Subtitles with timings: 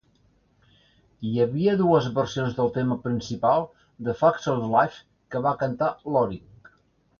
[1.31, 3.67] Hi havia dues versions del tema principal
[4.09, 5.01] de "Facts of Life"
[5.37, 6.77] que va cantar Loring.